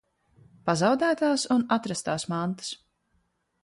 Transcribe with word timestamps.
Pazaudētās 0.69 1.45
un 1.59 1.69
atrastās 1.79 2.29
mantas. 2.35 2.77